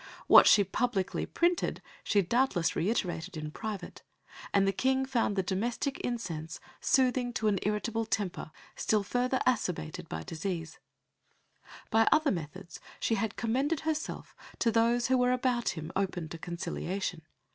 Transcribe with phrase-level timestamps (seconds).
[0.25, 4.01] What she publicly printed she doubtless reiterated in private;
[4.51, 10.09] and the King found the domestic incense soothing to an irritable temper, still further acerbated
[10.09, 10.79] by disease.
[11.91, 16.39] By other methods she had commended herself to those who were about him open to
[16.39, 17.21] conciliation.